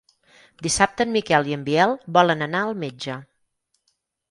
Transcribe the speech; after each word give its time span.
Dissabte 0.67 1.05
en 1.07 1.13
Miquel 1.17 1.51
i 1.51 1.55
en 1.59 1.67
Biel 1.69 1.95
volen 2.17 2.43
anar 2.49 2.65
al 2.71 2.75
metge. 2.87 3.21